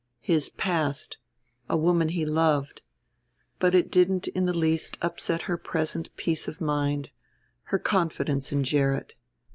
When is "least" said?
4.57-4.97